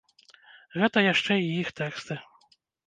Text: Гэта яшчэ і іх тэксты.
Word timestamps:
Гэта 0.79 0.97
яшчэ 1.13 1.39
і 1.43 1.47
іх 1.61 1.71
тэксты. 1.83 2.23